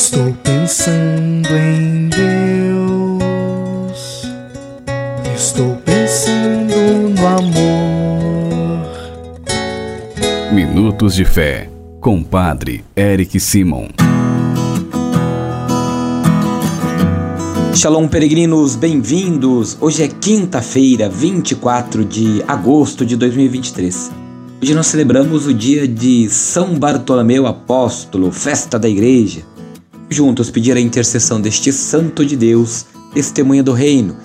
Estou 0.00 0.32
pensando 0.44 1.48
em 1.56 2.08
Deus. 2.08 2.22
Estou 5.34 5.74
pensando 5.84 6.76
no 7.16 7.26
amor. 7.26 8.86
Minutos 10.52 11.16
de 11.16 11.24
Fé, 11.24 11.68
com 12.00 12.22
Padre 12.22 12.84
Eric 12.96 13.40
Simon. 13.40 13.88
Shalom, 17.74 18.06
peregrinos, 18.06 18.76
bem-vindos! 18.76 19.76
Hoje 19.80 20.04
é 20.04 20.08
quinta-feira, 20.08 21.08
24 21.08 22.04
de 22.04 22.40
agosto 22.46 23.04
de 23.04 23.16
2023. 23.16 24.12
Hoje 24.62 24.74
nós 24.74 24.86
celebramos 24.86 25.48
o 25.48 25.52
dia 25.52 25.88
de 25.88 26.28
São 26.30 26.78
Bartolomeu 26.78 27.48
Apóstolo, 27.48 28.30
festa 28.30 28.78
da 28.78 28.88
Igreja. 28.88 29.47
Juntos 30.10 30.50
pedir 30.50 30.74
a 30.74 30.80
intercessão 30.80 31.38
deste 31.38 31.70
Santo 31.70 32.24
de 32.24 32.34
Deus, 32.34 32.86
testemunha 33.12 33.62
do 33.62 33.72
Reino. 33.72 34.16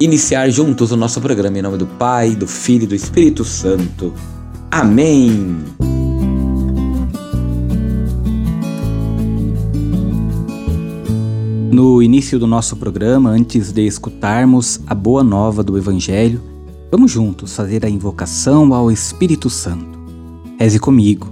Iniciar 0.00 0.48
juntos 0.48 0.90
o 0.90 0.96
nosso 0.96 1.20
programa 1.20 1.58
em 1.58 1.62
nome 1.62 1.76
do 1.76 1.86
Pai, 1.86 2.34
do 2.34 2.46
Filho 2.46 2.84
e 2.84 2.86
do 2.86 2.94
Espírito 2.94 3.44
Santo. 3.44 4.12
Amém! 4.70 5.58
No 11.70 12.02
início 12.02 12.38
do 12.38 12.46
nosso 12.46 12.76
programa, 12.76 13.30
antes 13.30 13.70
de 13.70 13.86
escutarmos 13.86 14.80
a 14.86 14.94
boa 14.94 15.22
nova 15.22 15.62
do 15.62 15.76
Evangelho, 15.76 16.40
vamos 16.90 17.10
juntos 17.10 17.54
fazer 17.54 17.84
a 17.84 17.88
invocação 17.88 18.72
ao 18.72 18.90
Espírito 18.90 19.50
Santo. 19.50 19.98
Reze 20.58 20.78
comigo 20.78 21.31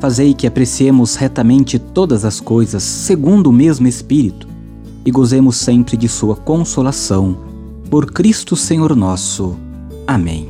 fazei 0.00 0.32
que 0.32 0.46
apreciemos 0.46 1.14
retamente 1.14 1.78
todas 1.78 2.24
as 2.24 2.40
coisas 2.40 2.82
segundo 2.82 3.48
o 3.48 3.52
mesmo 3.52 3.86
Espírito 3.86 4.48
e 5.04 5.10
gozemos 5.10 5.56
sempre 5.56 5.96
de 5.96 6.08
Sua 6.08 6.34
consolação. 6.34 7.36
Por 7.90 8.10
Cristo 8.10 8.56
Senhor 8.56 8.96
nosso. 8.96 9.56
Amém. 10.06 10.48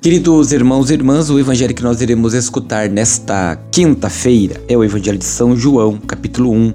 Queridos 0.00 0.52
irmãos 0.52 0.90
e 0.90 0.92
irmãs, 0.92 1.30
o 1.30 1.38
evangelho 1.38 1.74
que 1.74 1.82
nós 1.82 2.02
iremos 2.02 2.34
escutar 2.34 2.90
nesta 2.90 3.56
quinta-feira 3.72 4.62
é 4.68 4.76
o 4.76 4.84
Evangelho 4.84 5.16
de 5.16 5.24
São 5.24 5.56
João, 5.56 5.96
capítulo 5.96 6.52
1, 6.52 6.74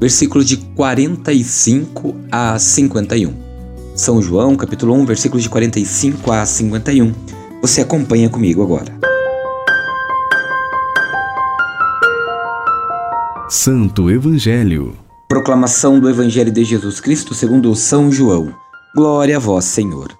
versículos 0.00 0.46
de 0.46 0.56
45 0.56 2.14
a 2.30 2.56
51. 2.56 3.34
São 3.96 4.22
João, 4.22 4.54
capítulo 4.54 4.94
1, 4.94 5.04
versículos 5.04 5.42
de 5.42 5.48
45 5.48 6.30
a 6.30 6.46
51. 6.46 7.12
Você 7.60 7.80
acompanha 7.80 8.28
comigo 8.28 8.62
agora. 8.62 9.09
Santo 13.50 14.08
Evangelho. 14.08 14.96
Proclamação 15.28 15.98
do 15.98 16.08
Evangelho 16.08 16.52
de 16.52 16.62
Jesus 16.62 17.00
Cristo 17.00 17.34
segundo 17.34 17.74
São 17.74 18.12
João. 18.12 18.54
Glória 18.94 19.38
a 19.38 19.40
vós, 19.40 19.64
Senhor. 19.64 20.16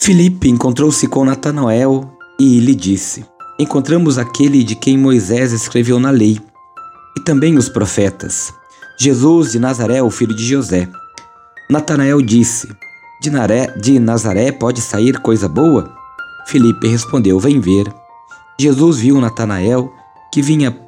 Filipe 0.00 0.48
encontrou-se 0.48 1.06
com 1.06 1.24
Natanael 1.24 2.10
e 2.36 2.58
lhe 2.58 2.74
disse: 2.74 3.24
Encontramos 3.60 4.18
aquele 4.18 4.64
de 4.64 4.74
quem 4.74 4.98
Moisés 4.98 5.52
escreveu 5.52 6.00
na 6.00 6.10
lei, 6.10 6.40
e 7.16 7.20
também 7.20 7.56
os 7.56 7.68
profetas, 7.68 8.52
Jesus 8.98 9.52
de 9.52 9.60
Nazaré, 9.60 10.02
o 10.02 10.10
filho 10.10 10.34
de 10.34 10.44
José. 10.44 10.88
Natanael 11.70 12.20
disse: 12.20 12.66
de, 13.22 13.30
Naré, 13.30 13.68
de 13.76 14.00
Nazaré 14.00 14.50
pode 14.50 14.80
sair 14.80 15.20
coisa 15.20 15.48
boa? 15.48 15.94
Felipe 16.48 16.88
respondeu: 16.88 17.38
Vem 17.38 17.60
ver. 17.60 17.86
Jesus 18.58 18.98
viu 18.98 19.20
Natanael, 19.20 19.92
que 20.32 20.42
vinha 20.42 20.87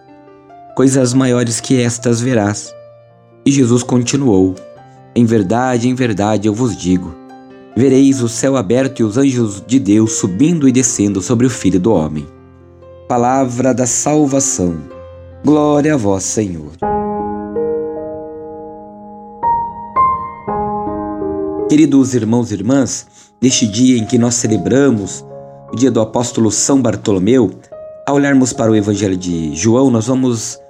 Coisas 0.75 1.13
maiores 1.13 1.59
que 1.59 1.81
estas 1.81 2.21
verás. 2.21 2.73
E 3.45 3.51
Jesus 3.51 3.83
continuou: 3.83 4.55
Em 5.13 5.25
verdade, 5.25 5.89
em 5.89 5.93
verdade 5.93 6.47
eu 6.47 6.53
vos 6.53 6.77
digo: 6.77 7.13
vereis 7.75 8.21
o 8.21 8.29
céu 8.29 8.55
aberto 8.55 8.99
e 8.99 9.03
os 9.03 9.17
anjos 9.17 9.61
de 9.65 9.79
Deus 9.79 10.13
subindo 10.13 10.69
e 10.69 10.71
descendo 10.71 11.21
sobre 11.21 11.45
o 11.45 11.49
Filho 11.49 11.79
do 11.79 11.93
Homem. 11.93 12.25
Palavra 13.07 13.73
da 13.73 13.85
salvação. 13.85 14.77
Glória 15.43 15.95
a 15.95 15.97
vós, 15.97 16.23
Senhor. 16.23 16.71
Queridos 21.67 22.13
irmãos 22.13 22.51
e 22.51 22.53
irmãs, 22.53 23.07
neste 23.41 23.65
dia 23.65 23.97
em 23.97 24.05
que 24.05 24.17
nós 24.17 24.35
celebramos 24.35 25.25
o 25.71 25.75
dia 25.75 25.89
do 25.89 25.99
apóstolo 25.99 26.51
São 26.51 26.81
Bartolomeu, 26.81 27.51
ao 28.07 28.15
olharmos 28.15 28.51
para 28.51 28.71
o 28.71 28.75
Evangelho 28.75 29.15
de 29.15 29.55
João, 29.55 29.89
nós 29.89 30.07
vamos 30.07 30.60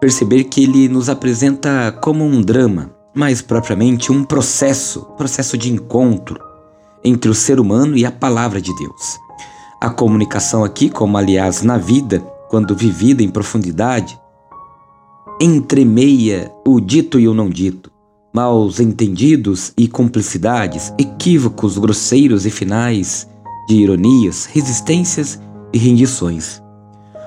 perceber 0.00 0.44
que 0.44 0.64
ele 0.64 0.88
nos 0.88 1.08
apresenta 1.08 1.92
como 2.00 2.24
um 2.24 2.40
drama, 2.40 2.90
mais 3.14 3.42
propriamente 3.42 4.10
um 4.10 4.24
processo, 4.24 5.02
processo 5.16 5.58
de 5.58 5.70
encontro 5.70 6.40
entre 7.04 7.30
o 7.30 7.34
ser 7.34 7.60
humano 7.60 7.96
e 7.96 8.04
a 8.04 8.10
palavra 8.10 8.60
de 8.60 8.74
Deus. 8.76 9.18
A 9.80 9.90
comunicação 9.90 10.64
aqui, 10.64 10.88
como 10.88 11.16
aliás 11.16 11.62
na 11.62 11.76
vida, 11.76 12.20
quando 12.48 12.74
vivida 12.74 13.22
em 13.22 13.28
profundidade, 13.28 14.18
entremeia 15.40 16.52
o 16.66 16.80
dito 16.80 17.18
e 17.18 17.26
o 17.26 17.34
não 17.34 17.48
dito, 17.48 17.90
maus 18.32 18.78
entendidos 18.80 19.72
e 19.76 19.88
cumplicidades, 19.88 20.92
equívocos 20.98 21.78
grosseiros 21.78 22.44
e 22.44 22.50
finais, 22.50 23.28
de 23.66 23.76
ironias, 23.76 24.46
resistências 24.46 25.40
e 25.72 25.78
rendições. 25.78 26.60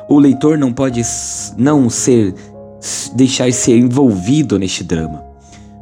O 0.10 0.20
leitor 0.20 0.58
não 0.58 0.72
pode 0.72 1.02
não 1.58 1.90
ser 1.90 2.36
deixar 3.14 3.52
ser 3.54 3.78
envolvido 3.78 4.60
neste 4.60 4.84
drama. 4.84 5.24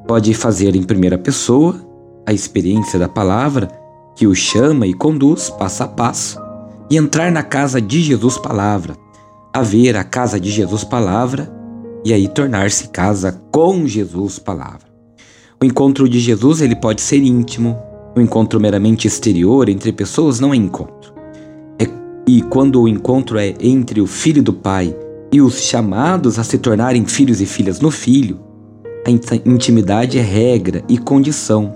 Pode 0.08 0.34
fazer 0.34 0.76
em 0.76 0.84
primeira 0.84 1.18
pessoa 1.18 1.76
a 2.26 2.34
experiência 2.34 3.00
da 3.00 3.10
palavra 3.10 3.70
que 4.16 4.28
o 4.28 4.36
chama 4.36 4.86
e 4.86 4.94
conduz 4.94 5.50
passo 5.50 5.84
a 5.84 5.88
passo 5.88 6.40
e 6.90 6.98
entrar 6.98 7.32
na 7.32 7.42
casa 7.42 7.82
de 7.82 8.02
Jesus 8.02 8.38
palavra, 8.38 8.96
a 9.54 9.62
ver 9.62 9.96
a 9.96 10.04
casa 10.04 10.40
de 10.40 10.52
Jesus 10.52 10.84
palavra 10.84 11.52
e 12.04 12.14
aí 12.14 12.28
tornar-se 12.28 12.90
casa 12.90 13.42
com 13.52 13.88
Jesus 13.88 14.38
palavra. 14.38 14.92
O 15.62 15.66
encontro 15.66 16.10
de 16.10 16.20
Jesus 16.20 16.62
ele 16.62 16.76
pode 16.76 17.02
ser 17.02 17.24
íntimo, 17.24 17.78
o 18.16 18.22
encontro 18.22 18.60
meramente 18.60 19.08
exterior 19.08 19.70
entre 19.70 19.94
pessoas 19.94 20.40
não 20.40 20.54
é 20.54 20.58
encontro. 20.58 21.14
É, 21.80 21.88
e 22.28 22.42
quando 22.42 22.82
o 22.82 22.88
encontro 22.88 23.38
é 23.38 23.56
entre 23.60 24.02
o 24.02 24.08
filho 24.08 24.44
do 24.44 24.54
Pai 24.54 24.96
e 25.32 25.42
os 25.42 25.62
chamados 25.62 26.38
a 26.38 26.44
se 26.44 26.58
tornarem 26.58 27.06
filhos 27.06 27.40
e 27.40 27.46
filhas 27.46 27.80
no 27.80 27.90
Filho, 27.90 28.40
a 29.06 29.10
intimidade 29.50 30.20
é 30.20 30.22
regra 30.22 30.84
e 30.90 30.98
condição, 30.98 31.74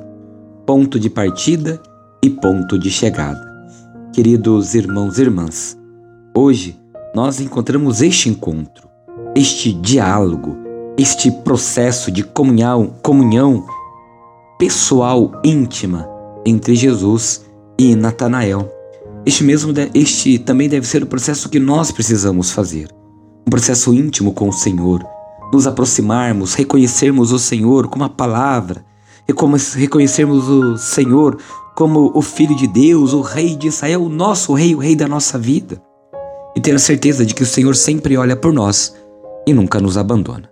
ponto 0.65 0.99
de 0.99 1.09
partida 1.09 1.81
e 2.21 2.29
ponto 2.29 2.77
de 2.77 2.91
chegada. 2.91 3.43
Queridos 4.13 4.75
irmãos 4.75 5.17
e 5.17 5.21
irmãs, 5.21 5.77
hoje 6.35 6.77
nós 7.15 7.39
encontramos 7.39 8.01
este 8.01 8.29
encontro, 8.29 8.89
este 9.33 9.71
diálogo, 9.71 10.57
este 10.97 11.31
processo 11.31 12.11
de 12.11 12.23
comunhão, 12.23 12.93
comunhão 13.01 13.65
pessoal 14.59 15.31
íntima 15.43 16.07
entre 16.45 16.75
Jesus 16.75 17.45
e 17.77 17.95
Natanael. 17.95 18.69
Este 19.25 19.43
mesmo 19.43 19.73
este 19.93 20.37
também 20.39 20.69
deve 20.69 20.85
ser 20.85 21.03
o 21.03 21.07
processo 21.07 21.49
que 21.49 21.59
nós 21.59 21.91
precisamos 21.91 22.51
fazer. 22.51 22.87
Um 23.45 23.49
processo 23.49 23.93
íntimo 23.93 24.33
com 24.33 24.49
o 24.49 24.53
Senhor, 24.53 25.05
nos 25.53 25.67
aproximarmos, 25.67 26.53
reconhecermos 26.53 27.31
o 27.31 27.39
Senhor 27.39 27.87
com 27.87 28.03
a 28.03 28.09
palavra 28.09 28.83
reconhecermos 29.75 30.47
o 30.47 30.77
Senhor 30.77 31.37
como 31.75 32.11
o 32.13 32.21
Filho 32.21 32.55
de 32.55 32.67
Deus, 32.67 33.13
o 33.13 33.21
Rei 33.21 33.55
de 33.55 33.67
Israel, 33.67 34.03
o 34.03 34.09
nosso 34.09 34.53
Rei, 34.53 34.75
o 34.75 34.79
Rei 34.79 34.95
da 34.95 35.07
nossa 35.07 35.37
vida. 35.37 35.81
E 36.55 36.61
ter 36.61 36.73
a 36.75 36.79
certeza 36.79 37.25
de 37.25 37.33
que 37.33 37.43
o 37.43 37.45
Senhor 37.45 37.75
sempre 37.75 38.15
olha 38.15 38.35
por 38.35 38.53
nós 38.53 38.95
e 39.45 39.53
nunca 39.53 39.81
nos 39.81 39.97
abandona. 39.97 40.49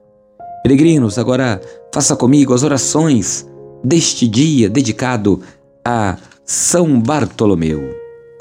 Peregrinos, 0.63 1.17
agora 1.17 1.61
faça 1.93 2.15
comigo 2.15 2.53
as 2.53 2.63
orações 2.63 3.47
deste 3.83 4.27
dia 4.27 4.69
dedicado 4.69 5.41
a 5.85 6.17
São 6.45 6.99
Bartolomeu. 6.99 8.02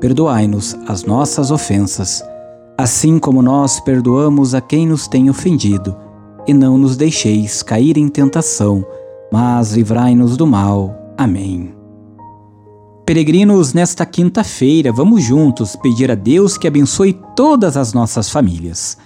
perdoai-nos 0.00 0.76
as 0.86 1.04
nossas 1.04 1.50
ofensas, 1.50 2.22
assim 2.78 3.18
como 3.18 3.42
nós 3.42 3.80
perdoamos 3.80 4.54
a 4.54 4.60
quem 4.60 4.86
nos 4.86 5.08
tem 5.08 5.30
ofendido, 5.30 5.96
e 6.46 6.54
não 6.54 6.78
nos 6.78 6.96
deixeis 6.96 7.62
cair 7.62 7.96
em 7.96 8.08
tentação, 8.08 8.84
mas 9.32 9.72
livrai-nos 9.72 10.36
do 10.36 10.46
mal. 10.46 10.94
Amém. 11.16 11.74
Peregrinos, 13.04 13.72
nesta 13.72 14.04
quinta-feira, 14.04 14.92
vamos 14.92 15.22
juntos 15.22 15.76
pedir 15.76 16.10
a 16.10 16.14
Deus 16.14 16.58
que 16.58 16.66
abençoe 16.66 17.12
todas 17.34 17.76
as 17.76 17.92
nossas 17.92 18.28
famílias. 18.30 18.98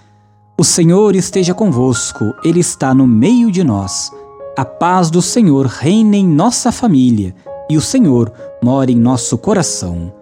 O 0.58 0.64
Senhor 0.64 1.14
esteja 1.14 1.54
convosco, 1.54 2.34
Ele 2.44 2.60
está 2.60 2.94
no 2.94 3.06
meio 3.06 3.50
de 3.50 3.62
nós. 3.62 4.10
A 4.56 4.64
paz 4.64 5.10
do 5.10 5.22
Senhor 5.22 5.66
reine 5.66 6.19
em 6.19 6.26
nossa 6.26 6.72
família 6.72 7.34
e 7.69 7.76
o 7.76 7.81
Senhor 7.81 8.32
mora 8.62 8.90
em 8.90 8.96
nosso 8.96 9.38
coração. 9.38 10.19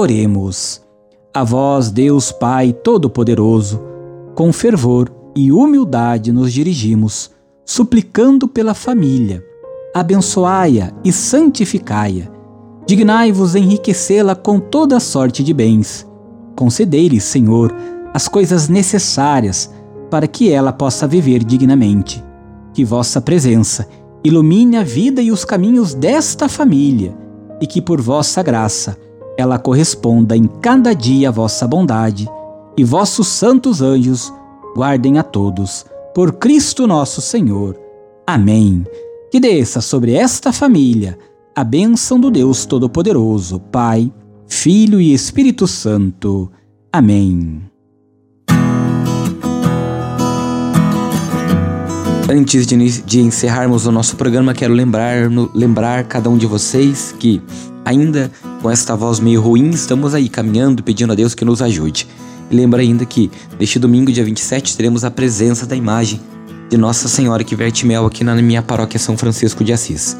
Oremos. 0.00 0.80
A 1.34 1.44
vós, 1.44 1.90
Deus 1.90 2.32
Pai 2.32 2.72
Todo-Poderoso, 2.72 3.78
com 4.34 4.50
fervor 4.50 5.12
e 5.36 5.52
humildade 5.52 6.32
nos 6.32 6.54
dirigimos, 6.54 7.30
suplicando 7.66 8.48
pela 8.48 8.72
família. 8.72 9.44
Abençoai-a 9.94 10.90
e 11.04 11.12
santificai-a. 11.12 12.30
Dignai-vos 12.86 13.54
enriquecê-la 13.54 14.34
com 14.34 14.58
toda 14.58 14.98
sorte 14.98 15.44
de 15.44 15.52
bens. 15.52 16.08
Concedei-lhe, 16.56 17.20
Senhor, 17.20 17.70
as 18.14 18.26
coisas 18.26 18.70
necessárias 18.70 19.70
para 20.10 20.26
que 20.26 20.50
ela 20.50 20.72
possa 20.72 21.06
viver 21.06 21.44
dignamente. 21.44 22.24
Que 22.72 22.86
vossa 22.86 23.20
presença 23.20 23.86
ilumine 24.24 24.78
a 24.78 24.82
vida 24.82 25.20
e 25.20 25.30
os 25.30 25.44
caminhos 25.44 25.92
desta 25.92 26.48
família 26.48 27.14
e 27.60 27.66
que 27.66 27.82
por 27.82 28.00
vossa 28.00 28.42
graça 28.42 28.96
ela 29.40 29.58
corresponda 29.58 30.36
em 30.36 30.44
cada 30.44 30.94
dia 30.94 31.28
a 31.28 31.32
vossa 31.32 31.66
bondade, 31.66 32.28
e 32.76 32.84
vossos 32.84 33.26
santos 33.26 33.82
anjos 33.82 34.32
guardem 34.74 35.18
a 35.18 35.22
todos, 35.22 35.84
por 36.14 36.34
Cristo 36.34 36.86
nosso 36.86 37.20
Senhor. 37.20 37.78
Amém. 38.26 38.86
Que 39.30 39.40
desça 39.40 39.80
sobre 39.80 40.12
esta 40.12 40.52
família 40.52 41.18
a 41.54 41.64
bênção 41.64 42.18
do 42.18 42.30
Deus 42.30 42.64
Todo-Poderoso, 42.64 43.58
Pai, 43.58 44.12
Filho 44.46 45.00
e 45.00 45.12
Espírito 45.12 45.66
Santo. 45.66 46.50
Amém. 46.92 47.62
Antes 52.28 52.64
de, 52.66 53.20
encerrarmos 53.20 53.86
o 53.86 53.92
nosso 53.92 54.16
programa, 54.16 54.54
quero 54.54 54.72
lembrar, 54.72 55.28
lembrar 55.52 56.04
cada 56.04 56.30
um 56.30 56.38
de 56.38 56.46
vocês 56.46 57.12
que 57.18 57.42
ainda 57.84 58.30
com 58.60 58.70
esta 58.70 58.94
voz 58.94 59.20
meio 59.20 59.40
ruim, 59.40 59.70
estamos 59.70 60.14
aí 60.14 60.28
caminhando 60.28 60.82
pedindo 60.82 61.12
a 61.12 61.16
Deus 61.16 61.34
que 61.34 61.44
nos 61.44 61.62
ajude. 61.62 62.06
E 62.50 62.54
lembra 62.54 62.82
ainda 62.82 63.06
que 63.06 63.30
neste 63.58 63.78
domingo, 63.78 64.12
dia 64.12 64.24
27, 64.24 64.76
teremos 64.76 65.04
a 65.04 65.10
presença 65.10 65.66
da 65.66 65.74
imagem 65.74 66.20
de 66.68 66.76
Nossa 66.76 67.08
Senhora 67.08 67.42
que 67.42 67.56
verte 67.56 67.86
mel 67.86 68.06
aqui 68.06 68.22
na 68.22 68.34
minha 68.36 68.62
paróquia 68.62 68.98
São 68.98 69.16
Francisco 69.16 69.64
de 69.64 69.72
Assis. 69.72 70.16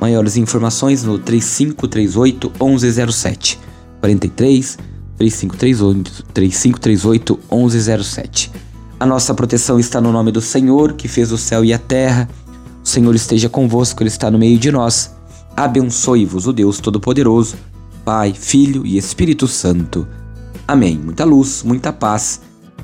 Maiores 0.00 0.36
informações 0.36 1.02
no 1.02 1.18
3538 1.18 2.52
1107 2.60 3.58
43 4.00 4.78
3538 5.18 6.24
3538 6.32 7.40
1107. 7.50 8.52
A 8.98 9.06
nossa 9.06 9.34
proteção 9.34 9.80
está 9.80 10.00
no 10.00 10.12
nome 10.12 10.30
do 10.30 10.40
Senhor, 10.40 10.92
que 10.92 11.08
fez 11.08 11.32
o 11.32 11.38
céu 11.38 11.64
e 11.64 11.72
a 11.72 11.78
terra. 11.78 12.28
O 12.84 12.88
Senhor 12.88 13.14
esteja 13.14 13.48
convosco, 13.48 14.02
Ele 14.02 14.08
está 14.08 14.30
no 14.30 14.38
meio 14.38 14.58
de 14.58 14.70
nós. 14.70 15.14
Abençoe-vos 15.56 16.46
o 16.46 16.52
Deus 16.52 16.78
Todo-Poderoso, 16.78 17.56
Pai, 18.10 18.34
Filho 18.34 18.84
e 18.84 18.98
Espírito 18.98 19.46
Santo. 19.46 20.04
Amém. 20.66 20.98
Muita 20.98 21.24
luz, 21.24 21.62
muita 21.62 21.92
paz. 21.92 22.40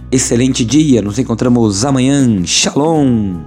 Excelente 0.09 0.65
dia. 0.65 1.03
Nos 1.03 1.19
encontramos 1.19 1.85
amanhã. 1.85 2.45
Shalom. 2.45 3.41